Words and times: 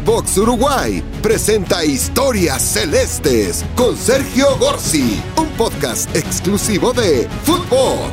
Footbox 0.00 0.38
Uruguay 0.38 1.02
presenta 1.22 1.84
Historias 1.84 2.62
Celestes 2.62 3.64
con 3.74 3.94
Sergio 3.94 4.56
Gorsi, 4.58 5.20
un 5.36 5.46
podcast 5.50 6.14
exclusivo 6.16 6.94
de 6.94 7.28
Footbox. 7.44 8.10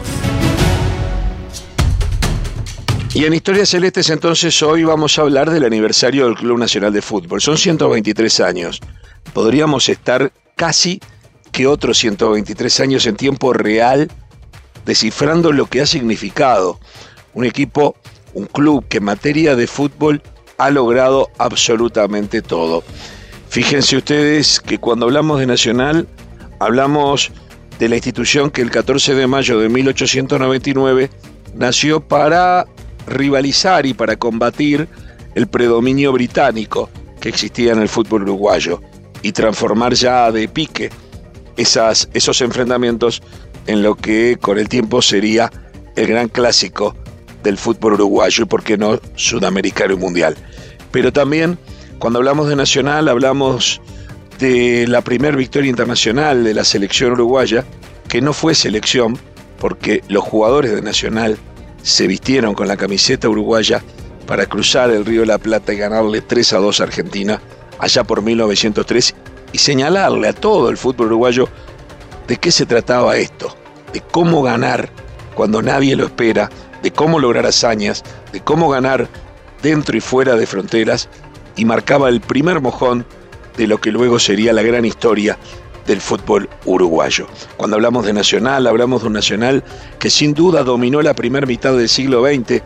Y 3.14 3.24
en 3.24 3.34
Historias 3.34 3.70
Celestes 3.70 4.10
entonces 4.10 4.62
hoy 4.64 4.84
vamos 4.84 5.18
a 5.18 5.22
hablar 5.22 5.50
del 5.50 5.64
aniversario 5.64 6.26
del 6.26 6.36
Club 6.36 6.60
Nacional 6.60 6.92
de 6.92 7.02
Fútbol. 7.02 7.40
Son 7.40 7.58
123 7.58 8.42
años. 8.42 8.82
Podríamos 9.34 9.88
estar 9.88 10.34
casi 10.58 11.00
que 11.54 11.68
otros 11.68 11.98
123 12.00 12.82
años 12.82 13.06
en 13.06 13.16
tiempo 13.16 13.54
real 13.54 14.12
descifrando 14.86 15.54
lo 15.54 15.68
que 15.68 15.80
ha 15.80 15.86
significado 15.86 16.80
un 17.34 17.46
equipo, 17.46 17.96
un 18.34 18.46
club 18.46 18.86
que 18.90 18.98
en 18.98 19.06
materia 19.06 19.56
de 19.56 19.68
fútbol 19.68 20.22
ha 20.58 20.70
logrado 20.70 21.30
absolutamente 21.38 22.42
todo. 22.42 22.84
Fíjense 23.50 23.98
ustedes 23.98 24.60
que 24.60 24.78
cuando 24.78 25.06
hablamos 25.06 25.40
de 25.40 25.46
Nacional, 25.46 26.08
hablamos 26.60 27.32
de 27.80 27.90
la 27.90 27.96
institución 27.96 28.50
que 28.50 28.62
el 28.62 28.72
14 28.72 29.16
de 29.16 29.28
mayo 29.28 29.60
de 29.60 29.70
1899 29.70 31.10
nació 31.56 32.02
para 32.02 32.66
rivalizar 33.08 33.86
y 33.86 33.94
para 33.94 34.18
combatir 34.18 34.88
el 35.36 35.48
predominio 35.48 36.12
británico 36.12 36.90
que 37.20 37.30
existía 37.30 37.74
en 37.74 37.82
el 37.82 37.90
fútbol 37.90 38.24
uruguayo 38.24 38.82
y 39.22 39.32
transformar 39.32 39.94
ya 39.94 40.32
de 40.32 40.48
pique 40.48 40.90
esas, 41.56 42.10
esos 42.14 42.42
enfrentamientos 42.42 43.22
en 43.66 43.84
lo 43.84 43.96
que 43.96 44.38
con 44.40 44.58
el 44.58 44.70
tiempo 44.70 45.02
sería 45.02 45.52
el 45.96 46.08
gran 46.08 46.30
clásico 46.30 46.96
del 47.44 47.58
fútbol 47.58 47.94
uruguayo 47.94 48.44
y 48.44 48.48
por 48.48 48.64
qué 48.64 48.78
no 48.78 49.00
sudamericano 49.16 49.94
y 49.94 49.98
mundial. 49.98 50.36
Pero 50.92 51.12
también 51.14 51.58
cuando 52.00 52.20
hablamos 52.20 52.48
de 52.50 52.56
Nacional 52.56 53.08
hablamos 53.08 53.82
de 54.40 54.86
la 54.88 55.02
primera 55.02 55.36
victoria 55.36 55.70
internacional 55.70 56.44
de 56.44 56.54
la 56.54 56.64
selección 56.64 57.14
uruguaya, 57.14 57.66
que 58.08 58.22
no 58.22 58.34
fue 58.34 58.54
selección 58.54 59.18
porque 59.60 60.04
los 60.08 60.24
jugadores 60.24 60.72
de 60.72 60.82
Nacional 60.82 61.38
se 61.82 62.08
vistieron 62.08 62.54
con 62.54 62.68
la 62.68 62.78
camiseta 62.78 63.30
uruguaya 63.30 63.82
para 64.28 64.46
cruzar 64.46 64.92
el 64.92 65.06
río 65.06 65.22
de 65.22 65.28
la 65.28 65.38
Plata 65.38 65.74
y 65.74 65.78
ganarle 65.78 66.22
3 66.22 66.54
a 66.54 66.58
2 66.58 66.82
a 66.82 66.84
Argentina 66.84 67.42
allá 67.80 68.04
por 68.04 68.22
1903 68.22 69.16
y 69.54 69.58
señalarle 69.58 70.28
a 70.28 70.34
todo 70.34 70.70
el 70.70 70.78
fútbol 70.78 71.08
uruguayo 71.08 71.48
de 72.28 72.38
qué 72.38 72.52
se 72.52 72.66
trataba 72.66 73.18
esto, 73.18 73.56
de 73.94 74.02
cómo 74.02 74.44
ganar 74.44 74.90
cuando 75.34 75.62
nadie 75.62 75.96
lo 75.96 76.06
espera, 76.06 76.50
de 76.82 76.92
cómo 76.92 77.20
lograr 77.20 77.46
hazañas, 77.46 78.04
de 78.32 78.42
cómo 78.42 78.70
ganar 78.70 79.08
dentro 79.62 79.98
y 79.98 80.02
fuera 80.02 80.36
de 80.36 80.46
fronteras, 80.46 81.10
y 81.56 81.66
marcaba 81.66 82.10
el 82.10 82.22
primer 82.22 82.62
mojón 82.62 83.06
de 83.58 83.68
lo 83.68 83.80
que 83.80 83.92
luego 83.92 84.20
sería 84.20 84.54
la 84.54 84.62
gran 84.62 84.86
historia 84.86 85.38
del 85.88 86.02
fútbol 86.02 86.50
uruguayo. 86.66 87.28
Cuando 87.56 87.78
hablamos 87.78 88.06
de 88.06 88.14
Nacional, 88.14 88.68
hablamos 88.68 89.02
de 89.02 89.08
un 89.08 89.14
Nacional 89.14 89.64
que 89.98 90.10
sin 90.10 90.34
duda 90.34 90.64
dominó 90.64 91.02
la 91.02 91.16
primera 91.16 91.48
mitad 91.48 91.76
del 91.76 91.90
siglo 91.90 92.24
XX, 92.24 92.62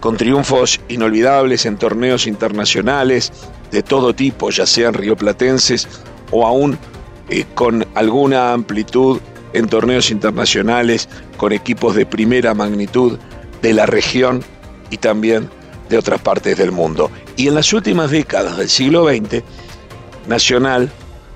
con 0.00 0.16
triunfos 0.16 0.80
inolvidables 0.88 1.66
en 1.66 1.76
torneos 1.76 2.26
internacionales 2.26 3.32
de 3.70 3.82
todo 3.82 4.14
tipo, 4.14 4.50
ya 4.50 4.66
sean 4.66 4.94
rioplatenses 4.94 5.88
o 6.30 6.46
aún 6.46 6.78
eh, 7.28 7.44
con 7.54 7.86
alguna 7.94 8.52
amplitud 8.52 9.20
en 9.52 9.68
torneos 9.68 10.10
internacionales 10.10 11.08
con 11.36 11.52
equipos 11.52 11.94
de 11.94 12.06
primera 12.06 12.54
magnitud 12.54 13.18
de 13.66 13.74
la 13.74 13.86
región 13.86 14.44
y 14.90 14.98
también 14.98 15.50
de 15.88 15.98
otras 15.98 16.20
partes 16.20 16.56
del 16.56 16.70
mundo. 16.70 17.10
Y 17.36 17.48
en 17.48 17.54
las 17.54 17.72
últimas 17.72 18.12
décadas 18.12 18.56
del 18.56 18.68
siglo 18.68 19.08
XX, 19.08 19.42
Nacional, 20.28 20.90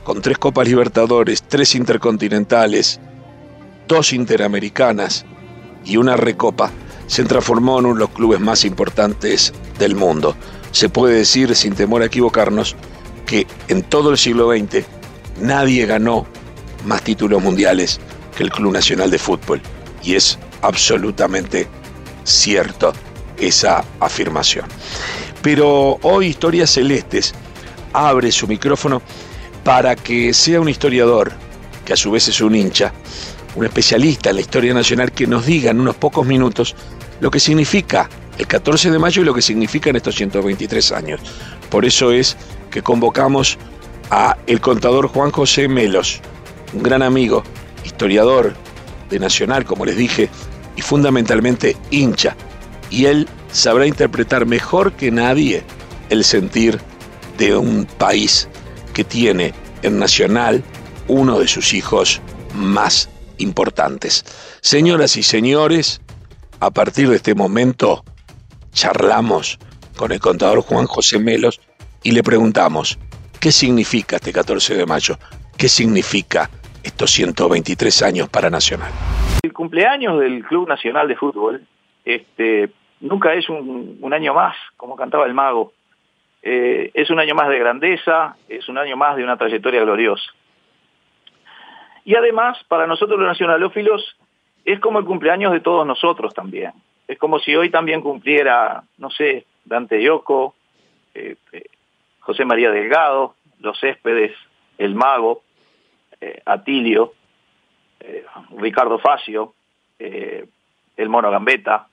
con 0.04 0.22
tres 0.22 0.38
Copas 0.38 0.68
Libertadores, 0.68 1.42
tres 1.42 1.74
Intercontinentales, 1.74 3.00
dos 3.88 4.12
Interamericanas 4.12 5.24
y 5.84 5.96
una 5.96 6.16
Recopa, 6.16 6.70
se 7.08 7.24
transformó 7.24 7.80
en 7.80 7.86
uno 7.86 7.94
de 7.94 8.00
los 8.00 8.10
clubes 8.10 8.38
más 8.38 8.64
importantes 8.64 9.52
del 9.80 9.96
mundo. 9.96 10.36
Se 10.70 10.88
puede 10.88 11.16
decir, 11.16 11.56
sin 11.56 11.74
temor 11.74 12.02
a 12.02 12.06
equivocarnos, 12.06 12.76
que 13.26 13.46
en 13.66 13.82
todo 13.82 14.10
el 14.10 14.18
siglo 14.18 14.50
XX 14.52 14.84
nadie 15.40 15.84
ganó 15.84 16.26
más 16.84 17.02
títulos 17.02 17.42
mundiales 17.42 17.98
que 18.36 18.44
el 18.44 18.52
Club 18.52 18.72
Nacional 18.72 19.10
de 19.10 19.18
Fútbol. 19.18 19.60
Y 20.04 20.14
es 20.14 20.38
absolutamente 20.62 21.68
cierto 22.24 22.92
esa 23.38 23.84
afirmación. 24.00 24.66
Pero 25.42 25.98
hoy 26.02 26.26
Historias 26.26 26.70
Celestes 26.70 27.34
abre 27.92 28.30
su 28.30 28.46
micrófono 28.46 29.02
para 29.64 29.96
que 29.96 30.32
sea 30.32 30.60
un 30.60 30.68
historiador, 30.68 31.32
que 31.84 31.94
a 31.94 31.96
su 31.96 32.10
vez 32.10 32.28
es 32.28 32.40
un 32.40 32.54
hincha, 32.54 32.92
un 33.54 33.64
especialista 33.64 34.30
en 34.30 34.36
la 34.36 34.42
historia 34.42 34.74
nacional, 34.74 35.12
que 35.12 35.26
nos 35.26 35.46
diga 35.46 35.70
en 35.70 35.80
unos 35.80 35.96
pocos 35.96 36.26
minutos 36.26 36.76
lo 37.20 37.30
que 37.30 37.40
significa 37.40 38.08
el 38.38 38.46
14 38.46 38.90
de 38.90 38.98
mayo 38.98 39.22
y 39.22 39.24
lo 39.24 39.34
que 39.34 39.42
significa 39.42 39.90
en 39.90 39.96
estos 39.96 40.14
123 40.16 40.92
años. 40.92 41.20
Por 41.68 41.84
eso 41.84 42.10
es 42.12 42.36
que 42.70 42.82
convocamos 42.82 43.58
a 44.10 44.36
el 44.46 44.60
contador 44.60 45.08
Juan 45.08 45.30
José 45.30 45.68
Melos, 45.68 46.20
un 46.72 46.82
gran 46.82 47.02
amigo, 47.02 47.42
historiador 47.84 48.54
de 49.08 49.18
Nacional, 49.18 49.64
como 49.64 49.84
les 49.84 49.96
dije, 49.96 50.30
fundamentalmente 50.80 51.76
hincha. 51.90 52.36
Y 52.90 53.06
él 53.06 53.28
sabrá 53.52 53.86
interpretar 53.86 54.46
mejor 54.46 54.92
que 54.92 55.10
nadie 55.10 55.62
el 56.08 56.24
sentir 56.24 56.80
de 57.38 57.56
un 57.56 57.86
país 57.86 58.48
que 58.92 59.04
tiene 59.04 59.54
en 59.82 59.98
Nacional 59.98 60.62
uno 61.08 61.38
de 61.38 61.48
sus 61.48 61.72
hijos 61.72 62.20
más 62.54 63.08
importantes. 63.38 64.24
Señoras 64.60 65.16
y 65.16 65.22
señores, 65.22 66.00
a 66.58 66.70
partir 66.70 67.08
de 67.08 67.16
este 67.16 67.34
momento 67.34 68.04
charlamos 68.72 69.58
con 69.96 70.12
el 70.12 70.20
contador 70.20 70.60
Juan 70.62 70.86
José 70.86 71.18
Melos 71.18 71.60
y 72.02 72.12
le 72.12 72.22
preguntamos, 72.22 72.98
¿Qué 73.40 73.52
significa 73.52 74.16
este 74.16 74.34
14 74.34 74.74
de 74.74 74.84
mayo? 74.84 75.18
¿Qué 75.56 75.66
significa 75.66 76.50
estos 76.82 77.10
123 77.10 78.02
años 78.02 78.28
para 78.28 78.50
Nacional? 78.50 78.90
El 79.42 79.52
cumpleaños 79.52 80.20
del 80.20 80.44
Club 80.44 80.68
Nacional 80.68 81.08
de 81.08 81.16
Fútbol 81.16 81.66
este, 82.04 82.70
nunca 83.00 83.34
es 83.34 83.48
un, 83.48 84.12
año 84.12 84.34
más, 84.34 84.56
como 84.76 84.96
cantaba 84.96 85.26
el 85.26 85.34
mago. 85.34 85.72
Eh, 86.42 86.90
es 86.94 87.10
un 87.10 87.20
año 87.20 87.34
más 87.34 87.48
de 87.48 87.58
grandeza, 87.58 88.36
es 88.48 88.68
un 88.68 88.78
año 88.78 88.96
más 88.96 89.16
de 89.16 89.24
una 89.24 89.36
trayectoria 89.36 89.82
gloriosa. 89.82 90.30
Y 92.04 92.14
además, 92.14 92.58
para 92.68 92.86
nosotros 92.86 93.18
los 93.18 93.28
nacionalófilos, 93.28 94.16
es 94.64 94.80
como 94.80 94.98
el 94.98 95.04
cumpleaños 95.04 95.52
de 95.52 95.60
todos 95.60 95.86
nosotros 95.86 96.34
también. 96.34 96.72
Es 97.06 97.18
como 97.18 97.38
si 97.38 97.54
hoy 97.54 97.70
también 97.70 98.00
cumpliera, 98.02 98.84
no 98.98 99.10
sé, 99.10 99.44
Dante 99.64 100.02
Yoko, 100.02 100.54
eh, 101.14 101.36
eh, 101.52 101.64
José 102.20 102.44
María 102.44 102.70
Delgado, 102.70 103.34
Los 103.60 103.78
Céspedes, 103.80 104.32
El 104.78 104.94
Mago, 104.94 105.42
eh, 106.20 106.42
Atilio, 106.44 107.14
eh, 108.00 108.24
Ricardo 108.58 108.98
Facio, 108.98 109.54
eh, 109.98 110.46
El 110.96 111.08
Mono 111.08 111.30
Gambetta, 111.30 111.88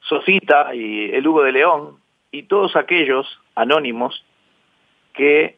Sofita 0.00 0.74
y 0.74 1.10
el 1.10 1.26
Hugo 1.26 1.42
de 1.42 1.52
León, 1.52 1.96
y 2.30 2.44
todos 2.44 2.76
aquellos 2.76 3.26
anónimos 3.54 4.24
que 5.12 5.56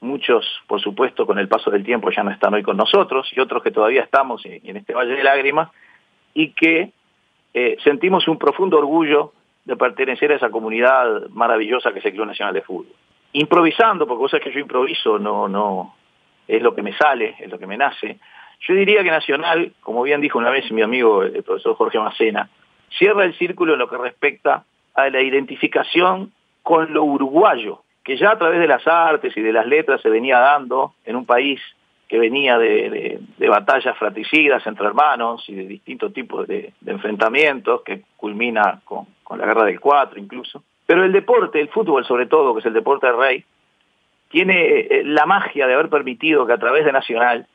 muchos, 0.00 0.44
por 0.66 0.80
supuesto, 0.80 1.26
con 1.26 1.38
el 1.38 1.48
paso 1.48 1.70
del 1.70 1.84
tiempo 1.84 2.10
ya 2.10 2.24
no 2.24 2.30
están 2.30 2.54
hoy 2.54 2.62
con 2.62 2.76
nosotros, 2.76 3.30
y 3.32 3.40
otros 3.40 3.62
que 3.62 3.70
todavía 3.70 4.02
estamos 4.02 4.44
en, 4.44 4.76
este 4.76 4.92
Valle 4.92 5.14
de 5.14 5.22
Lágrimas, 5.22 5.70
y 6.34 6.50
que 6.50 6.92
sentimos 7.84 8.26
un 8.26 8.36
profundo 8.36 8.78
orgullo 8.78 9.32
de 9.64 9.76
pertenecer 9.76 10.32
a 10.32 10.36
esa 10.36 10.50
comunidad 10.50 11.28
maravillosa 11.30 11.92
que 11.92 12.00
es 12.00 12.04
el 12.04 12.12
Club 12.12 12.26
Nacional 12.26 12.54
de 12.54 12.62
Fútbol. 12.62 12.92
Improvisando, 13.32 14.06
porque 14.06 14.22
cosas 14.22 14.40
que 14.40 14.52
yo 14.52 14.58
improviso 14.58 15.18
no, 15.18 15.48
no, 15.48 15.94
es 16.48 16.62
lo 16.62 16.74
que 16.74 16.82
me 16.82 16.96
sale, 16.96 17.34
es 17.38 17.50
lo 17.50 17.58
que 17.58 17.66
me 17.66 17.76
nace. 17.76 18.18
Yo 18.60 18.74
diría 18.74 19.02
que 19.02 19.10
Nacional, 19.10 19.72
como 19.80 20.02
bien 20.02 20.20
dijo 20.20 20.38
una 20.38 20.50
vez 20.50 20.70
mi 20.72 20.82
amigo 20.82 21.22
el 21.22 21.42
profesor 21.42 21.76
Jorge 21.76 21.98
Macena, 21.98 22.48
cierra 22.98 23.24
el 23.24 23.34
círculo 23.34 23.74
en 23.74 23.78
lo 23.78 23.88
que 23.88 23.98
respecta 23.98 24.64
a 24.94 25.08
la 25.10 25.20
identificación 25.20 26.32
con 26.62 26.92
lo 26.92 27.04
uruguayo, 27.04 27.82
que 28.02 28.16
ya 28.16 28.30
a 28.30 28.38
través 28.38 28.60
de 28.60 28.66
las 28.66 28.86
artes 28.86 29.36
y 29.36 29.40
de 29.40 29.52
las 29.52 29.66
letras 29.66 30.00
se 30.00 30.08
venía 30.08 30.38
dando 30.38 30.94
en 31.04 31.16
un 31.16 31.26
país 31.26 31.60
que 32.08 32.18
venía 32.18 32.58
de, 32.58 33.18
batallas 33.48 33.96
fratricidas 33.98 34.66
entre 34.66 34.86
hermanos 34.86 35.44
y 35.48 35.54
de 35.54 35.66
distintos 35.66 36.12
tipos 36.12 36.46
de, 36.46 36.72
enfrentamientos, 36.86 37.82
que 37.82 38.02
culmina 38.16 38.80
con, 38.84 39.06
con 39.22 39.38
la 39.38 39.46
guerra 39.46 39.64
del 39.64 39.80
cuatro 39.80 40.18
incluso. 40.18 40.62
Pero 40.86 41.04
el 41.04 41.12
deporte, 41.12 41.60
el 41.60 41.68
fútbol 41.68 42.04
sobre 42.04 42.26
todo, 42.26 42.54
que 42.54 42.60
es 42.60 42.66
el 42.66 42.74
deporte 42.74 43.06
del 43.06 43.16
rey, 43.16 43.44
tiene 44.34 44.80
eh, 44.80 45.02
la 45.04 45.26
magia 45.26 45.68
de 45.68 45.74
haber 45.74 45.88
permitido 45.88 46.44
que 46.44 46.54
a 46.54 46.58
través 46.58 46.84
de 46.84 46.90
Nacional 46.90 47.46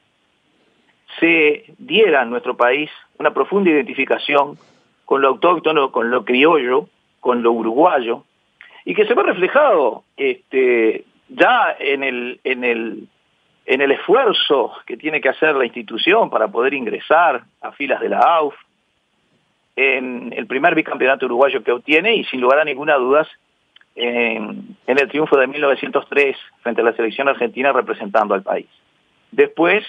se 1.20 1.66
diera 1.78 2.22
en 2.22 2.30
nuestro 2.30 2.56
país 2.56 2.90
una 3.18 3.34
profunda 3.34 3.70
identificación 3.70 4.58
con 5.04 5.22
lo 5.22 5.28
autóctono, 5.28 5.92
con 5.92 6.10
lo 6.10 6.24
criollo, 6.24 6.88
con 7.20 7.44
lo 7.44 7.52
uruguayo, 7.52 8.24
y 8.86 8.94
que 8.94 9.06
se 9.06 9.14
ve 9.14 9.24
reflejado 9.24 10.06
este, 10.16 11.04
ya 11.28 11.76
en 11.78 12.02
el, 12.02 12.40
en 12.46 12.64
el 12.64 13.08
en 13.66 13.82
el 13.82 13.92
esfuerzo 13.92 14.72
que 14.88 14.96
tiene 14.96 15.20
que 15.20 15.30
hacer 15.30 15.56
la 15.56 15.66
institución 15.66 16.30
para 16.30 16.48
poder 16.48 16.74
ingresar 16.74 17.44
a 17.62 17.72
filas 17.74 18.00
de 18.00 18.10
la 18.10 18.20
AUF, 18.20 18.56
en 19.76 20.34
el 20.36 20.48
primer 20.48 20.76
bicampeonato 20.76 21.26
uruguayo 21.26 21.62
que 21.62 21.74
obtiene 21.74 22.16
y 22.16 22.24
sin 22.24 22.40
lugar 22.40 22.60
a 22.60 22.64
ninguna 22.64 22.96
duda 22.96 23.28
en, 23.96 24.78
el 24.98 25.08
triunfo 25.08 25.38
de 25.38 25.48
1903 25.48 26.36
frente 26.62 26.82
a 26.82 26.84
la 26.84 26.94
selección 26.94 27.28
argentina 27.28 27.72
representando 27.72 28.34
al 28.34 28.44
país. 28.44 28.68
Después, 29.32 29.86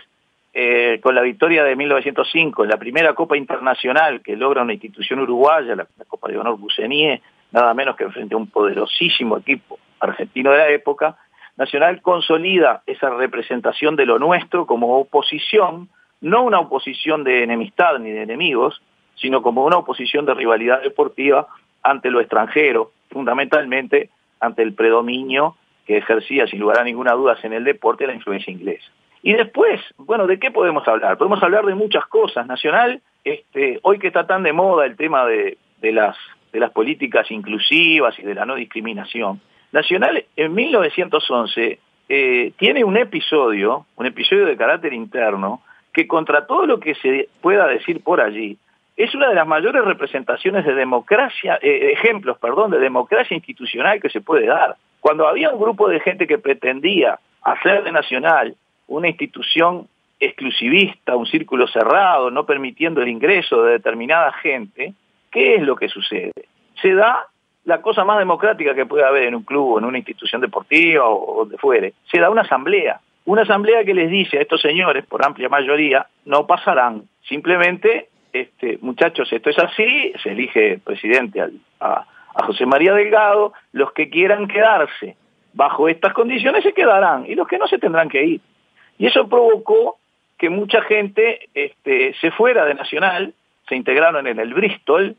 eh, 0.52 1.00
con 1.02 1.14
la 1.14 1.23
victoria 1.23 1.64
de 1.64 1.76
1905 1.76 2.64
en 2.64 2.70
la 2.70 2.76
primera 2.76 3.14
Copa 3.14 3.37
Internacional 3.37 4.20
que 4.20 4.37
logra 4.37 4.62
una 4.62 4.75
institución 4.75 5.20
uruguaya, 5.20 5.75
la, 5.76 5.87
Copa 6.06 6.29
de 6.29 6.38
Honor 6.38 6.58
Bucenie, 6.58 7.23
nada 7.52 7.73
menos 7.73 7.97
que 7.97 8.08
frente 8.11 8.35
a 8.35 8.38
un 8.38 8.49
poderosísimo 8.49 9.38
equipo 9.38 9.79
argentino 10.00 10.50
de 10.52 10.58
la 10.58 10.69
época, 10.69 11.17
Nacional 11.56 12.00
consolida 12.00 12.82
esa 12.87 13.11
representación 13.11 13.94
de 13.94 14.06
lo 14.06 14.19
nuestro 14.19 14.67
como 14.67 14.99
oposición, 14.99 15.91
no 16.23 16.43
una 16.43 16.61
oposición 16.61 17.23
de 17.23 17.43
enemistad 17.43 17.99
ni 17.99 18.11
de 18.11 18.23
enemigos, 18.23 18.81
sino 19.17 19.43
como 19.43 19.67
una 19.67 19.76
oposición 19.76 20.25
de 20.25 20.32
rivalidad 20.32 20.81
deportiva 20.81 21.49
ante 21.82 22.11
lo 22.11 22.20
extranjero, 22.20 22.93
fundamentalmente 23.11 24.08
ante 24.40 24.62
el 24.62 24.75
predominio 24.75 25.56
que 25.87 25.98
ejercía 25.98 26.46
sin 26.46 26.60
lugar 26.60 26.78
a 26.78 26.84
ninguna 26.84 27.12
duda 27.12 27.37
en 27.42 27.52
el 27.52 27.64
deporte 27.64 28.06
la 28.06 28.14
influencia 28.14 28.52
inglesa. 28.52 28.90
Y 29.22 29.34
después, 29.34 29.81
bueno, 29.98 30.26
¿de 30.26 30.38
qué 30.38 30.50
podemos 30.50 30.87
hablar? 30.88 31.19
Podemos 31.19 31.42
hablar 31.42 31.66
de 31.66 31.75
muchas 31.75 32.06
cosas. 32.06 32.46
Nacional, 32.46 33.02
este, 33.25 33.78
hoy 33.82 33.98
que 33.98 34.06
está 34.06 34.26
tan 34.26 34.42
de 34.42 34.52
moda 34.52 34.87
el 34.87 34.96
tema 34.96 35.26
de, 35.26 35.58
de, 35.81 35.92
las, 35.92 36.16
de 36.52 36.60
las 36.60 36.70
políticas 36.70 37.31
inclusivas 37.31 38.19
y 38.19 38.22
de 38.22 38.34
la 38.34 38.46
no 38.46 38.54
discriminación, 38.54 39.40
Nacional 39.72 40.25
en 40.37 40.54
1911 40.54 41.78
eh, 42.08 42.52
tiene 42.58 42.82
un 42.82 42.96
episodio, 42.96 43.87
un 43.96 44.06
episodio 44.06 44.46
de 44.46 44.56
carácter 44.56 44.92
interno, 44.92 45.62
que 45.92 46.08
contra 46.08 46.46
todo 46.46 46.66
lo 46.66 46.81
que 46.81 46.94
se 46.96 47.28
pueda 47.40 47.66
decir 47.69 48.02
por 48.02 48.20
allí, 48.20 48.58
es 49.05 49.14
una 49.14 49.29
de 49.29 49.35
las 49.35 49.47
mayores 49.47 49.85
representaciones 49.85 50.64
de 50.67 50.75
democracia, 50.75 51.58
eh, 51.62 51.93
ejemplos, 51.93 52.38
perdón, 52.38 52.70
de 52.70 52.79
democracia 52.79 53.35
institucional 53.35 54.00
que 54.00 54.11
se 54.11 54.20
puede 54.20 54.47
dar. 54.47 54.76
Cuando 55.00 55.26
había 55.26 55.50
un 55.50 55.61
grupo 55.61 55.88
de 55.88 56.00
gente 56.00 56.26
que 56.26 56.38
pretendía 56.38 57.19
hacer 57.43 57.82
de 57.82 57.93
Nacional 57.93 58.55
una 58.88 59.08
institución 59.08 59.88
exclusivista, 60.19 61.17
un 61.17 61.25
círculo 61.25 61.67
cerrado, 61.69 62.31
no 62.31 62.44
permitiendo 62.44 63.00
el 63.00 63.08
ingreso 63.08 63.62
de 63.62 63.73
determinada 63.73 64.32
gente, 64.35 64.93
¿qué 65.31 65.55
es 65.55 65.62
lo 65.62 65.76
que 65.76 65.88
sucede? 65.88 66.32
Se 66.82 66.93
da 66.93 67.26
la 67.64 67.81
cosa 67.81 68.05
más 68.05 68.19
democrática 68.19 68.75
que 68.75 68.85
puede 68.85 69.05
haber 69.05 69.25
en 69.25 69.35
un 69.35 69.44
club 69.44 69.79
en 69.79 69.87
una 69.87 69.97
institución 69.97 70.43
deportiva 70.43 71.08
o 71.08 71.38
donde 71.38 71.56
fuere. 71.56 71.94
Se 72.11 72.20
da 72.20 72.29
una 72.29 72.43
asamblea. 72.43 73.00
Una 73.25 73.43
asamblea 73.43 73.85
que 73.85 73.94
les 73.94 74.11
dice 74.11 74.38
a 74.38 74.43
estos 74.43 74.61
señores, 74.61 75.06
por 75.06 75.25
amplia 75.25 75.49
mayoría, 75.49 76.06
no 76.26 76.47
pasarán. 76.47 77.05
Simplemente, 77.23 78.08
este, 78.32 78.79
muchachos, 78.81 79.32
esto 79.32 79.50
es 79.50 79.59
así, 79.59 80.12
se 80.23 80.31
elige 80.31 80.79
presidente 80.85 81.41
a, 81.81 82.06
José 82.47 82.65
María 82.65 82.94
Delgado, 82.94 83.53
los 83.73 83.93
que 83.93 84.09
quieran 84.09 84.47
quedarse 84.47 85.17
bajo 85.53 85.88
estas 85.88 86.12
condiciones 86.12 86.62
se 86.62 86.73
quedarán 86.73 87.27
y 87.27 87.35
los 87.35 87.49
que 87.49 87.59
no 87.59 87.67
se 87.67 87.79
tendrán 87.79 88.09
que 88.09 88.25
ir. 88.25 88.41
Y 88.99 89.06
eso 89.06 89.29
provocó 89.29 89.99
que 90.38 90.49
mucha 90.49 90.81
gente 90.82 91.49
este, 91.55 92.15
se 92.21 92.31
fuera 92.31 92.65
de 92.65 92.75
Nacional, 92.75 93.35
se 93.69 93.75
integraron 93.75 94.29
en 94.29 94.38
el 94.38 94.55
Bristol, 94.55 95.17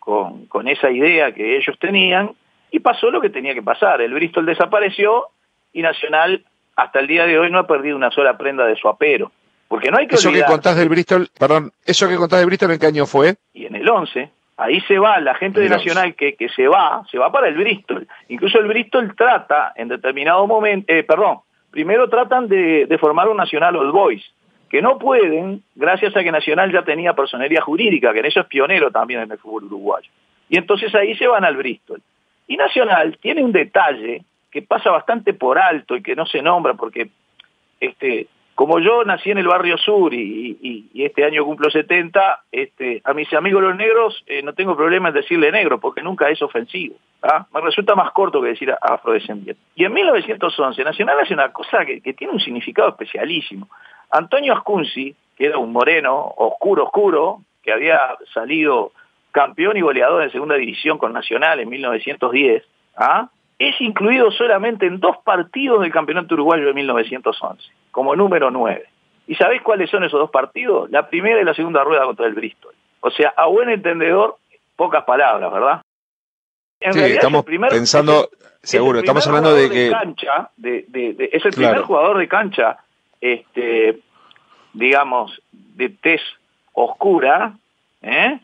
con 0.00 0.68
esa 0.68 0.90
idea 0.90 1.32
que 1.32 1.56
ellos 1.56 1.76
tenían 1.78 2.30
y 2.70 2.80
pasó 2.80 3.10
lo 3.10 3.20
que 3.20 3.30
tenía 3.30 3.54
que 3.54 3.62
pasar. 3.62 4.00
El 4.00 4.14
Bristol 4.14 4.46
desapareció 4.46 5.26
y 5.72 5.82
Nacional 5.82 6.44
hasta 6.76 7.00
el 7.00 7.06
día 7.06 7.26
de 7.26 7.38
hoy 7.38 7.50
no 7.50 7.58
ha 7.58 7.66
perdido 7.66 7.96
una 7.96 8.10
sola 8.10 8.36
prenda 8.36 8.66
de 8.66 8.76
su 8.76 8.88
apero. 8.88 9.32
Porque 9.68 9.90
no 9.90 9.98
hay 9.98 10.06
que 10.06 10.14
Eso 10.14 10.32
que 10.32 10.44
contás 10.44 10.76
del 10.76 10.88
Bristol, 10.88 11.28
perdón, 11.38 11.72
eso 11.84 12.08
que 12.08 12.16
contás 12.16 12.38
del 12.38 12.46
Bristol 12.46 12.70
en 12.72 12.78
qué 12.78 12.86
año 12.86 13.06
fue? 13.06 13.34
Y 13.52 13.66
en 13.66 13.74
el 13.74 13.88
11, 13.88 14.30
ahí 14.56 14.80
se 14.82 14.98
va, 14.98 15.18
la 15.20 15.34
gente 15.34 15.60
de 15.60 15.68
Nacional 15.68 16.14
que, 16.14 16.34
que 16.34 16.48
se 16.48 16.68
va, 16.68 17.02
se 17.10 17.18
va 17.18 17.32
para 17.32 17.48
el 17.48 17.56
Bristol. 17.56 18.06
Incluso 18.28 18.58
el 18.58 18.66
Bristol 18.66 19.14
trata 19.16 19.72
en 19.76 19.88
determinado 19.88 20.46
momento, 20.46 20.92
eh, 20.92 21.02
perdón, 21.02 21.38
primero 21.70 22.08
tratan 22.08 22.48
de, 22.48 22.86
de 22.86 22.98
formar 22.98 23.28
un 23.28 23.36
Nacional 23.36 23.76
Old 23.76 23.92
Boys, 23.92 24.24
que 24.70 24.82
no 24.82 24.98
pueden, 24.98 25.62
gracias 25.74 26.16
a 26.16 26.22
que 26.22 26.32
Nacional 26.32 26.72
ya 26.72 26.82
tenía 26.82 27.14
personería 27.14 27.60
jurídica, 27.60 28.12
que 28.12 28.20
en 28.20 28.26
eso 28.26 28.40
es 28.40 28.46
pionero 28.46 28.90
también 28.90 29.20
en 29.20 29.30
el 29.30 29.38
fútbol 29.38 29.64
uruguayo. 29.64 30.10
Y 30.48 30.58
entonces 30.58 30.94
ahí 30.94 31.16
se 31.16 31.26
van 31.26 31.44
al 31.44 31.56
Bristol. 31.56 32.00
Y 32.46 32.56
Nacional 32.56 33.18
tiene 33.20 33.42
un 33.42 33.52
detalle 33.52 34.22
que 34.50 34.62
pasa 34.62 34.90
bastante 34.90 35.34
por 35.34 35.58
alto 35.58 35.96
y 35.96 36.02
que 36.02 36.16
no 36.16 36.24
se 36.26 36.40
nombra 36.40 36.74
porque 36.74 37.08
este 37.80 38.28
como 38.56 38.80
yo 38.80 39.04
nací 39.04 39.30
en 39.30 39.36
el 39.36 39.46
barrio 39.46 39.76
sur 39.76 40.12
y, 40.14 40.90
este 40.94 41.24
año 41.24 41.44
cumplo 41.44 41.70
70, 41.70 42.44
este, 42.50 43.02
a 43.04 43.12
mis 43.12 43.32
amigos 43.34 43.62
los 43.62 43.76
negros 43.76 44.24
eh, 44.26 44.42
no 44.42 44.54
tengo 44.54 44.74
problema 44.74 45.08
en 45.08 45.14
decirle 45.14 45.52
negro 45.52 45.78
porque 45.78 46.02
nunca 46.02 46.30
es 46.30 46.40
ofensivo. 46.40 46.96
¿ah? 47.22 47.46
Me 47.52 47.60
resulta 47.60 47.94
más 47.94 48.10
corto 48.12 48.40
que 48.40 48.48
decir 48.48 48.74
afrodescendiente. 48.80 49.60
Y 49.74 49.84
en 49.84 49.92
1911 49.92 50.82
Nacional 50.84 51.20
hace 51.20 51.34
una 51.34 51.52
cosa 51.52 51.84
que 51.84 52.00
tiene 52.14 52.32
un 52.32 52.40
significado 52.40 52.88
especialísimo. 52.88 53.68
Antonio 54.10 54.54
Ascunzi, 54.54 55.14
que 55.36 55.46
era 55.46 55.58
un 55.58 55.70
moreno 55.70 56.16
oscuro, 56.16 56.84
oscuro, 56.84 57.42
que 57.62 57.72
había 57.72 58.00
salido 58.32 58.92
campeón 59.32 59.76
y 59.76 59.82
goleador 59.82 60.22
en 60.22 60.32
segunda 60.32 60.54
división 60.54 60.96
con 60.96 61.12
Nacional 61.12 61.60
en 61.60 61.68
1910, 61.68 62.64
¿ah? 62.96 63.28
es 63.58 63.80
incluido 63.80 64.30
solamente 64.30 64.86
en 64.86 65.00
dos 65.00 65.16
partidos 65.24 65.80
del 65.80 65.92
Campeonato 65.92 66.34
Uruguayo 66.34 66.66
de 66.66 66.74
1911, 66.74 67.62
como 67.96 68.14
número 68.14 68.50
9. 68.50 68.84
¿Y 69.26 69.36
sabéis 69.36 69.62
cuáles 69.62 69.88
son 69.88 70.04
esos 70.04 70.20
dos 70.20 70.30
partidos? 70.30 70.90
La 70.90 71.08
primera 71.08 71.40
y 71.40 71.44
la 71.44 71.54
segunda 71.54 71.82
rueda 71.82 72.04
contra 72.04 72.26
el 72.26 72.34
Bristol. 72.34 72.74
O 73.00 73.10
sea, 73.10 73.32
a 73.34 73.46
buen 73.46 73.70
entendedor, 73.70 74.36
pocas 74.76 75.02
palabras, 75.04 75.50
¿verdad? 75.50 75.80
En 76.78 76.92
sí, 76.92 77.00
estamos 77.00 77.42
pensando, 77.70 78.28
seguro, 78.62 78.98
estamos 78.98 79.26
hablando 79.26 79.54
de 79.54 79.70
que... 79.70 79.90
cancha, 79.90 80.50
es 80.62 81.44
el 81.46 81.52
primer 81.52 81.80
jugador 81.80 82.18
de 82.18 82.28
cancha 82.28 82.76
este, 83.18 84.00
digamos, 84.74 85.40
de 85.50 85.88
tez 85.88 86.20
oscura, 86.74 87.54
¿eh? 88.02 88.40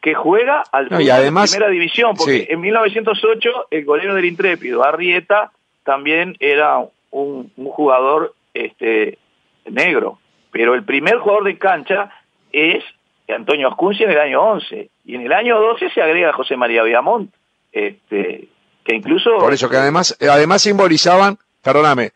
que 0.00 0.14
juega 0.14 0.64
al 0.72 0.88
no, 0.90 0.96
primera 0.96 1.68
división, 1.70 2.16
porque 2.16 2.48
en 2.50 2.60
1908 2.60 3.68
el 3.70 3.84
golero 3.84 4.16
del 4.16 4.24
Intrépido, 4.24 4.84
Arrieta, 4.84 5.52
también 5.84 6.36
era 6.40 6.84
un, 7.12 7.52
jugador 7.56 8.34
este, 8.54 9.18
negro, 9.66 10.18
pero 10.50 10.74
el 10.74 10.84
primer 10.84 11.18
jugador 11.18 11.44
de 11.44 11.58
cancha 11.58 12.10
es 12.52 12.84
Antonio 13.28 13.68
Ascunci 13.68 14.04
en 14.04 14.10
el 14.10 14.18
año 14.18 14.42
11, 14.42 14.90
y 15.04 15.14
en 15.14 15.22
el 15.22 15.32
año 15.32 15.58
12 15.58 15.90
se 15.90 16.02
agrega 16.02 16.32
José 16.32 16.56
María 16.56 16.82
Viamont, 16.82 17.32
este, 17.72 18.48
que 18.84 18.94
incluso... 18.94 19.38
Por 19.38 19.52
eso, 19.52 19.70
que 19.70 19.76
además, 19.76 20.16
además 20.20 20.62
simbolizaban, 20.62 21.38
perdóname, 21.62 22.12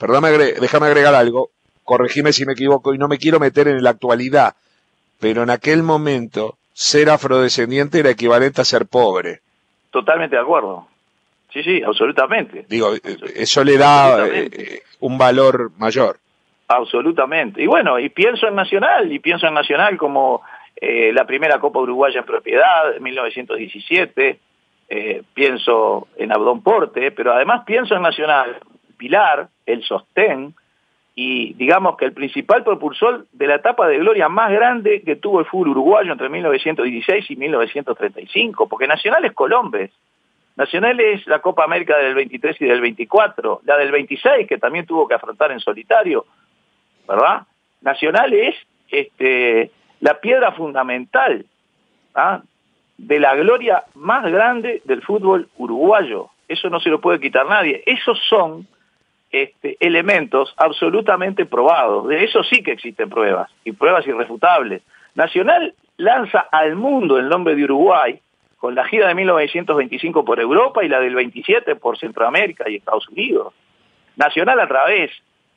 Perdóname, 0.00 0.38
déjame 0.38 0.86
agregar 0.86 1.14
algo, 1.14 1.50
corregime 1.84 2.32
si 2.32 2.46
me 2.46 2.54
equivoco 2.54 2.94
y 2.94 2.98
no 2.98 3.06
me 3.06 3.18
quiero 3.18 3.38
meter 3.38 3.68
en 3.68 3.82
la 3.82 3.90
actualidad, 3.90 4.56
pero 5.20 5.42
en 5.42 5.50
aquel 5.50 5.82
momento 5.82 6.56
ser 6.72 7.10
afrodescendiente 7.10 7.98
era 7.98 8.08
equivalente 8.08 8.62
a 8.62 8.64
ser 8.64 8.86
pobre. 8.86 9.42
Totalmente 9.90 10.36
de 10.36 10.42
acuerdo. 10.42 10.88
Sí, 11.52 11.62
sí, 11.62 11.82
absolutamente. 11.82 12.64
Digo, 12.66 12.94
eh, 12.94 13.00
eso 13.36 13.62
le 13.62 13.76
da 13.76 14.26
eh, 14.26 14.82
un 15.00 15.18
valor 15.18 15.72
mayor. 15.78 16.18
Absolutamente. 16.68 17.62
Y 17.62 17.66
bueno, 17.66 17.98
y 17.98 18.08
pienso 18.10 18.46
en 18.46 18.54
Nacional, 18.54 19.12
y 19.12 19.18
pienso 19.18 19.46
en 19.46 19.54
Nacional 19.54 19.96
como 19.96 20.42
eh, 20.76 21.12
la 21.12 21.26
primera 21.26 21.58
Copa 21.58 21.80
Uruguaya 21.80 22.20
en 22.20 22.26
propiedad, 22.26 22.96
en 22.96 23.02
1917, 23.02 24.38
pienso 25.34 26.08
en 26.16 26.32
Abdón 26.32 26.62
Porte, 26.62 27.12
pero 27.12 27.32
además 27.32 27.62
pienso 27.64 27.94
en 27.94 28.02
Nacional 28.02 28.58
pilar, 29.00 29.48
el 29.64 29.82
sostén, 29.82 30.54
y 31.14 31.54
digamos 31.54 31.96
que 31.96 32.04
el 32.04 32.12
principal 32.12 32.62
propulsor 32.62 33.26
de 33.32 33.46
la 33.46 33.56
etapa 33.56 33.88
de 33.88 33.98
gloria 33.98 34.28
más 34.28 34.50
grande 34.52 35.02
que 35.02 35.16
tuvo 35.16 35.40
el 35.40 35.46
fútbol 35.46 35.70
uruguayo 35.70 36.12
entre 36.12 36.28
1916 36.28 37.30
y 37.30 37.36
1935, 37.36 38.68
porque 38.68 38.86
Nacional 38.86 39.24
es 39.24 39.32
Colombes, 39.32 39.90
Nacional 40.56 41.00
es 41.00 41.26
la 41.26 41.40
Copa 41.40 41.64
América 41.64 41.96
del 41.96 42.14
23 42.14 42.60
y 42.60 42.64
del 42.66 42.80
24, 42.80 43.62
la 43.64 43.76
del 43.76 43.90
26 43.90 44.46
que 44.48 44.58
también 44.58 44.86
tuvo 44.86 45.08
que 45.08 45.14
afrontar 45.14 45.52
en 45.52 45.60
solitario, 45.60 46.26
¿verdad? 47.08 47.46
Nacional 47.80 48.32
es 48.34 48.54
este, 48.90 49.70
la 50.00 50.20
piedra 50.20 50.52
fundamental 50.52 51.46
¿ah? 52.14 52.42
de 52.98 53.20
la 53.20 53.34
gloria 53.36 53.84
más 53.94 54.24
grande 54.30 54.82
del 54.84 55.02
fútbol 55.02 55.48
uruguayo. 55.56 56.28
Eso 56.48 56.68
no 56.68 56.80
se 56.80 56.90
lo 56.90 57.00
puede 57.00 57.20
quitar 57.20 57.46
nadie. 57.46 57.82
Esos 57.86 58.18
son 58.28 58.66
este, 59.30 59.76
elementos 59.80 60.52
absolutamente 60.56 61.46
probados. 61.46 62.08
De 62.08 62.24
eso 62.24 62.42
sí 62.42 62.62
que 62.62 62.72
existen 62.72 63.08
pruebas, 63.08 63.50
y 63.64 63.72
pruebas 63.72 64.06
irrefutables. 64.06 64.82
Nacional 65.14 65.74
lanza 65.96 66.40
al 66.50 66.76
mundo 66.76 67.18
el 67.18 67.28
nombre 67.28 67.54
de 67.54 67.64
Uruguay 67.64 68.20
con 68.60 68.74
la 68.74 68.84
gira 68.84 69.08
de 69.08 69.14
1925 69.14 70.24
por 70.24 70.38
Europa 70.38 70.84
y 70.84 70.88
la 70.88 71.00
del 71.00 71.14
27 71.14 71.76
por 71.76 71.98
Centroamérica 71.98 72.68
y 72.68 72.76
Estados 72.76 73.08
Unidos. 73.08 73.54
Nacional 74.16 74.60
a 74.60 74.68
través 74.68 75.10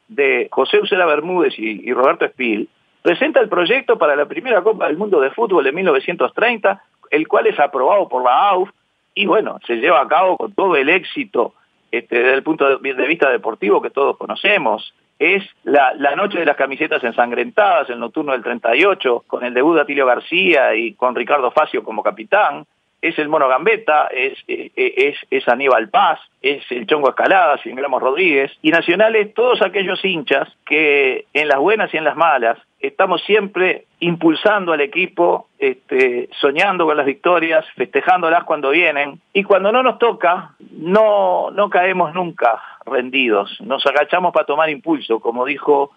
de 0.08 0.48
José 0.50 0.80
Ucela 0.80 1.06
Bermúdez 1.06 1.54
y, 1.60 1.82
y 1.88 1.94
Roberto 1.94 2.24
Espil, 2.24 2.70
presenta 3.02 3.42
el 3.42 3.50
proyecto 3.50 3.98
para 3.98 4.16
la 4.16 4.26
primera 4.26 4.64
Copa 4.64 4.88
del 4.88 4.96
Mundo 4.96 5.20
de 5.20 5.32
Fútbol 5.32 5.66
de 5.66 5.74
1930, 5.74 6.82
el 7.12 7.28
cual 7.28 7.48
es 7.48 7.60
aprobado 7.60 8.08
por 8.08 8.24
la 8.24 8.50
AUF 8.50 8.70
y 9.14 9.26
bueno, 9.26 9.60
se 9.68 9.76
lleva 9.76 10.02
a 10.02 10.08
cabo 10.08 10.38
con 10.38 10.54
todo 10.54 10.78
el 10.78 10.88
éxito 10.88 11.54
este, 11.92 12.20
desde 12.20 12.36
el 12.36 12.44
punto 12.44 12.78
de 12.78 13.08
vista 13.08 13.30
deportivo 13.30 13.82
que 13.82 13.90
todos 13.90 14.18
conocemos. 14.18 14.94
Es 15.20 15.44
la, 15.64 15.94
la 15.96 16.16
noche 16.16 16.40
de 16.40 16.46
las 16.46 16.56
camisetas 16.56 17.04
ensangrentadas, 17.04 17.90
el 17.90 18.00
nocturno 18.00 18.32
del 18.32 18.42
38, 18.42 19.26
con 19.28 19.44
el 19.44 19.54
debut 19.54 19.76
de 19.76 19.82
Atilio 19.82 20.06
García 20.06 20.74
y 20.74 20.94
con 20.94 21.14
Ricardo 21.14 21.52
Facio 21.52 21.84
como 21.84 22.02
capitán 22.02 22.66
es 23.04 23.20
el 23.20 23.28
Mono 23.28 23.50
Gambetta, 23.50 24.08
es, 24.08 24.40
eh, 24.48 24.72
eh, 24.78 24.94
es, 24.96 25.18
es, 25.30 25.46
Aníbal 25.50 25.90
Paz, 25.90 26.22
es 26.42 26.64
el 26.72 26.88
Chongo 26.88 27.10
Escalada, 27.10 27.58
Singramos 27.58 28.02
Rodríguez, 28.02 28.50
y 28.62 28.72
nacionales 28.72 29.34
todos 29.34 29.62
aquellos 29.62 30.04
hinchas 30.06 30.48
que 30.66 31.26
en 31.34 31.50
las 31.50 31.60
buenas 31.60 31.94
y 31.94 31.98
en 31.98 32.06
las 32.06 32.16
malas 32.16 32.58
estamos 32.80 33.22
siempre 33.24 33.88
impulsando 34.00 34.72
al 34.72 34.80
equipo, 34.80 35.50
este, 35.60 36.30
soñando 36.40 36.86
con 36.86 36.96
las 36.96 37.06
victorias, 37.06 37.66
festejándolas 37.76 38.46
cuando 38.46 38.70
vienen, 38.70 39.20
y 39.34 39.44
cuando 39.44 39.74
no 39.74 39.84
nos 39.84 40.00
toca, 40.00 40.52
no, 40.72 41.52
no 41.52 41.70
caemos 41.70 42.14
nunca 42.14 42.62
rendidos, 42.86 43.60
nos 43.60 43.86
agachamos 43.86 44.32
para 44.32 44.46
tomar 44.46 44.70
impulso, 44.70 45.20
como 45.20 45.44
dijo 45.44 45.92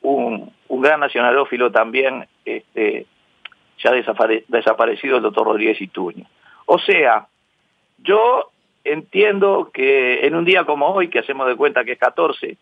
un, 0.00 0.50
un 0.68 0.80
gran 0.80 1.00
nacionalófilo 1.00 1.70
también, 1.70 2.26
este, 2.46 3.04
ya 3.76 3.92
desaparecido 3.92 5.18
el 5.18 5.22
doctor 5.22 5.48
Rodríguez 5.48 5.82
Ituño. 5.82 6.24
O 6.66 6.78
sea, 6.78 7.28
yo 7.98 8.50
entiendo 8.84 9.70
que 9.72 10.26
en 10.26 10.34
un 10.34 10.44
día 10.44 10.64
como 10.64 10.86
hoy, 10.88 11.08
que 11.08 11.20
hacemos 11.20 11.46
de 11.46 11.56
cuenta 11.56 11.84
que 11.84 11.92
es 11.92 11.98
14, 11.98 12.56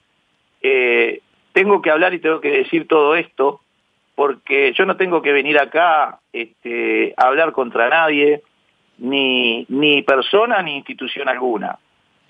eh, 0.62 1.20
tengo 1.52 1.82
que 1.82 1.90
hablar 1.90 2.14
y 2.14 2.18
tengo 2.18 2.40
que 2.40 2.50
decir 2.50 2.86
todo 2.86 3.14
esto, 3.16 3.60
porque 4.14 4.72
yo 4.74 4.84
no 4.86 4.96
tengo 4.96 5.22
que 5.22 5.32
venir 5.32 5.58
acá 5.58 6.20
este, 6.32 7.14
a 7.16 7.26
hablar 7.26 7.52
contra 7.52 7.88
nadie, 7.88 8.42
ni, 8.98 9.66
ni 9.68 10.02
persona 10.02 10.62
ni 10.62 10.76
institución 10.76 11.28
alguna. 11.28 11.78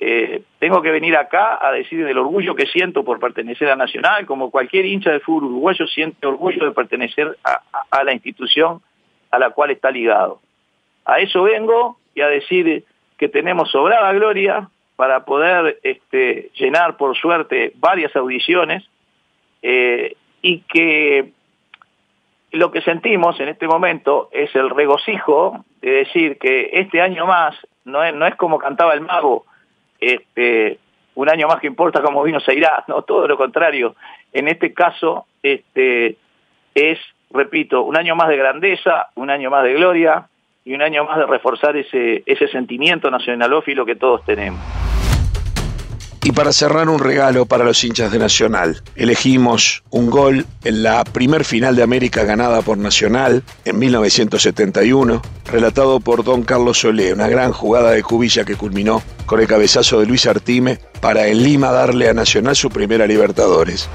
Eh, 0.00 0.42
tengo 0.58 0.82
que 0.82 0.90
venir 0.90 1.16
acá 1.16 1.58
a 1.60 1.72
decir 1.72 2.04
del 2.04 2.18
orgullo 2.18 2.54
que 2.54 2.66
siento 2.66 3.04
por 3.04 3.20
pertenecer 3.20 3.68
a 3.68 3.76
Nacional, 3.76 4.26
como 4.26 4.50
cualquier 4.50 4.86
hincha 4.86 5.10
de 5.10 5.20
fútbol 5.20 5.44
uruguayo 5.50 5.86
siente 5.86 6.26
orgullo 6.26 6.64
de 6.64 6.72
pertenecer 6.72 7.36
a 7.42 8.04
la 8.04 8.12
institución 8.12 8.80
a 9.30 9.38
la 9.38 9.50
cual 9.50 9.70
está 9.70 9.90
ligado. 9.90 10.40
A 11.04 11.20
eso 11.20 11.42
vengo 11.42 11.98
y 12.14 12.20
a 12.20 12.28
decir 12.28 12.84
que 13.18 13.28
tenemos 13.28 13.70
sobrada 13.70 14.12
gloria 14.12 14.68
para 14.96 15.24
poder 15.24 15.78
este, 15.82 16.50
llenar, 16.54 16.96
por 16.96 17.16
suerte, 17.16 17.72
varias 17.76 18.14
audiciones 18.16 18.84
eh, 19.62 20.16
y 20.42 20.60
que 20.60 21.32
lo 22.52 22.70
que 22.70 22.82
sentimos 22.82 23.40
en 23.40 23.48
este 23.48 23.66
momento 23.66 24.28
es 24.32 24.54
el 24.54 24.70
regocijo 24.70 25.64
de 25.80 25.90
decir 25.90 26.38
que 26.38 26.70
este 26.72 27.00
año 27.00 27.26
más 27.26 27.56
no 27.84 28.02
es, 28.02 28.14
no 28.14 28.26
es 28.26 28.36
como 28.36 28.58
cantaba 28.58 28.94
el 28.94 29.00
mago, 29.00 29.44
este, 30.00 30.78
un 31.14 31.28
año 31.28 31.48
más 31.48 31.60
que 31.60 31.66
importa 31.66 32.02
como 32.02 32.22
vino 32.22 32.40
se 32.40 32.54
irá, 32.54 32.84
no, 32.88 33.02
todo 33.02 33.26
lo 33.26 33.36
contrario. 33.36 33.96
En 34.32 34.48
este 34.48 34.72
caso, 34.72 35.26
este, 35.42 36.16
es, 36.74 36.98
repito, 37.30 37.82
un 37.82 37.96
año 37.96 38.14
más 38.14 38.28
de 38.28 38.36
grandeza, 38.36 39.08
un 39.14 39.30
año 39.30 39.50
más 39.50 39.64
de 39.64 39.74
gloria, 39.74 40.28
y 40.64 40.74
un 40.74 40.82
año 40.82 41.04
más 41.04 41.18
de 41.18 41.26
reforzar 41.26 41.76
ese, 41.76 42.22
ese 42.24 42.48
sentimiento 42.48 43.10
nacionalófilo 43.10 43.84
que 43.84 43.96
todos 43.96 44.24
tenemos. 44.24 44.60
Y 46.26 46.32
para 46.32 46.52
cerrar 46.52 46.88
un 46.88 47.00
regalo 47.00 47.44
para 47.44 47.64
los 47.64 47.84
hinchas 47.84 48.10
de 48.10 48.18
Nacional, 48.18 48.76
elegimos 48.96 49.84
un 49.90 50.08
gol 50.08 50.46
en 50.64 50.82
la 50.82 51.04
primer 51.04 51.44
final 51.44 51.76
de 51.76 51.82
América 51.82 52.24
ganada 52.24 52.62
por 52.62 52.78
Nacional 52.78 53.42
en 53.66 53.78
1971, 53.78 55.20
relatado 55.52 56.00
por 56.00 56.24
Don 56.24 56.42
Carlos 56.42 56.78
Solé, 56.78 57.12
una 57.12 57.28
gran 57.28 57.52
jugada 57.52 57.90
de 57.90 58.02
cubilla 58.02 58.46
que 58.46 58.56
culminó 58.56 59.02
con 59.26 59.40
el 59.40 59.46
cabezazo 59.46 60.00
de 60.00 60.06
Luis 60.06 60.26
Artime 60.26 60.78
para 61.02 61.26
en 61.26 61.42
Lima 61.42 61.70
darle 61.72 62.08
a 62.08 62.14
Nacional 62.14 62.56
su 62.56 62.70
primera 62.70 63.06
Libertadores. 63.06 63.90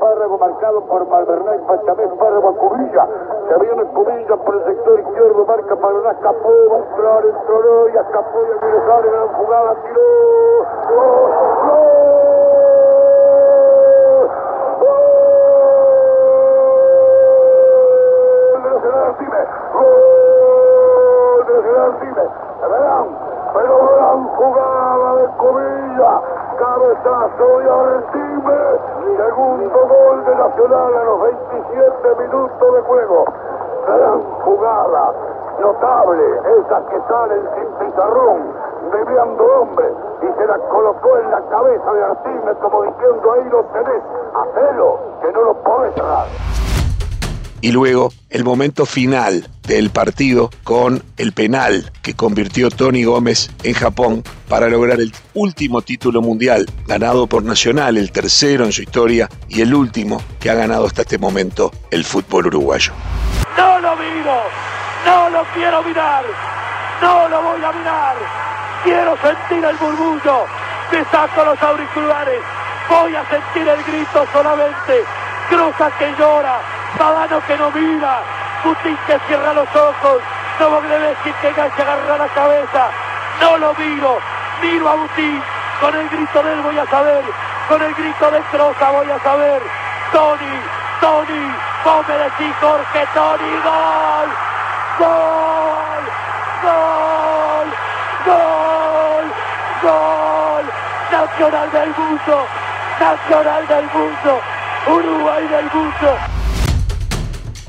Espárrago 0.00 0.38
marcado 0.38 0.80
por 0.86 1.06
Malvernay, 1.08 1.58
Pachamé, 1.66 2.04
Espárrago 2.04 2.48
a 2.48 2.56
Cubilla. 2.56 3.06
Se 3.48 3.58
viene 3.58 3.84
Cubilla 3.92 4.34
por 4.34 4.54
el 4.54 4.64
sector 4.64 4.98
izquierdo, 4.98 5.44
marca 5.44 5.76
Paraná, 5.76 6.12
escapó, 6.12 6.48
va 6.70 6.76
a 6.76 6.78
entrar, 6.78 7.26
entró 7.26 7.88
y 7.90 7.96
escapó 7.98 8.38
y 8.42 8.50
el 8.50 9.10
gran 9.10 9.28
jugada, 9.28 9.74
tiró. 9.82 10.00
¡Gol! 10.88 11.30
¡Gol! 11.68 11.99
De 32.30 32.80
juego. 32.82 33.24
Gran 33.86 34.22
jugada, 34.44 35.12
notable, 35.58 36.22
esa 36.60 36.86
que 36.86 37.00
sale 37.08 37.42
sin 37.56 37.86
pizarrón, 37.86 38.54
debiando 38.92 39.44
hombre, 39.60 39.92
y 40.22 40.26
se 40.38 40.46
la 40.46 40.58
colocó 40.58 41.16
en 41.18 41.30
la 41.30 41.40
cabeza 41.48 41.92
de 41.92 42.04
Artime 42.04 42.54
como 42.62 42.82
diciendo 42.82 43.32
ahí 43.32 43.48
lo 43.50 43.64
tenés, 43.64 44.02
hacelo, 44.34 44.98
que 45.20 45.32
no 45.32 45.42
lo 45.42 45.54
podés 45.54 45.94
cerrar 45.94 46.59
y 47.60 47.72
luego 47.72 48.12
el 48.30 48.44
momento 48.44 48.86
final 48.86 49.48
del 49.66 49.90
partido 49.90 50.50
con 50.64 51.02
el 51.16 51.32
penal 51.32 51.92
que 52.02 52.14
convirtió 52.14 52.70
Tony 52.70 53.04
Gómez 53.04 53.50
en 53.62 53.74
Japón 53.74 54.24
para 54.48 54.68
lograr 54.68 55.00
el 55.00 55.12
último 55.34 55.82
título 55.82 56.22
mundial 56.22 56.66
ganado 56.86 57.26
por 57.26 57.44
Nacional, 57.44 57.96
el 57.96 58.12
tercero 58.12 58.64
en 58.64 58.72
su 58.72 58.82
historia 58.82 59.28
y 59.48 59.60
el 59.60 59.74
último 59.74 60.22
que 60.40 60.50
ha 60.50 60.54
ganado 60.54 60.86
hasta 60.86 61.02
este 61.02 61.18
momento 61.18 61.70
el 61.90 62.04
fútbol 62.04 62.46
uruguayo. 62.46 62.92
No 63.56 63.78
lo 63.80 63.96
miro, 63.96 64.42
no 65.06 65.30
lo 65.30 65.44
quiero 65.54 65.82
mirar, 65.84 66.24
no 67.02 67.28
lo 67.28 67.42
voy 67.42 67.64
a 67.64 67.72
mirar, 67.72 68.16
quiero 68.84 69.16
sentir 69.22 69.64
el 69.64 69.76
murmullo, 69.80 70.46
me 70.92 71.04
saco 71.04 71.44
los 71.44 71.62
auriculares, 71.62 72.40
voy 72.88 73.14
a 73.14 73.28
sentir 73.28 73.68
el 73.68 73.82
grito 73.84 74.26
solamente, 74.32 75.04
Cruza 75.48 75.90
que 75.98 76.14
llora, 76.16 76.60
Badano 76.98 77.40
que 77.46 77.56
no 77.56 77.70
mira, 77.70 78.22
Putin 78.62 78.98
que 79.06 79.18
cierra 79.26 79.52
los 79.54 79.68
ojos, 79.74 80.22
decir 80.60 81.34
que 81.40 81.48
engancha 81.48 81.82
agarra 81.82 82.18
la 82.18 82.28
cabeza, 82.28 82.90
no 83.40 83.58
lo 83.58 83.74
miro, 83.74 84.18
miro 84.60 84.88
a 84.88 84.94
Butín, 84.94 85.42
con 85.80 85.94
el 85.94 86.08
grito 86.08 86.42
de 86.42 86.52
él 86.52 86.60
voy 86.62 86.78
a 86.78 86.86
saber, 86.86 87.24
con 87.68 87.82
el 87.82 87.94
grito 87.94 88.30
de 88.30 88.40
Troza 88.52 88.90
voy 88.90 89.10
a 89.10 89.18
saber, 89.20 89.62
Tony, 90.12 90.60
Tony, 91.00 91.54
vos 91.84 92.08
me 92.08 92.14
decís 92.14 92.54
Jorge, 92.60 93.06
Tony, 93.14 93.52
gol, 93.64 94.28
gol, 94.98 96.04
gol, 96.62 97.68
gol, 98.26 99.32
gol, 99.82 100.64
Nacional 101.10 101.70
del 101.72 101.94
Mundo, 101.96 102.46
Nacional 103.00 103.66
del 103.66 103.84
Mundo, 103.92 104.40
Uruguay 104.86 105.48
del 105.48 105.70
Mundo. 105.72 106.29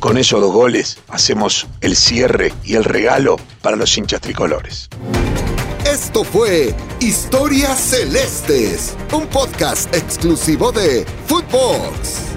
Con 0.02 0.18
esos 0.18 0.42
dos 0.42 0.52
goles 0.52 0.98
hacemos 1.10 1.68
el 1.80 1.96
cierre 1.96 2.52
y 2.64 2.74
el 2.74 2.84
regalo 2.84 3.36
para 3.62 3.76
los 3.76 3.96
hinchas 3.96 4.20
tricolores. 4.20 4.90
Esto 5.86 6.24
fue 6.24 6.74
Historias 7.00 7.80
Celestes, 7.80 8.96
un 9.14 9.28
podcast 9.28 9.96
exclusivo 9.96 10.72
de 10.72 11.06
Footbox. 11.28 12.31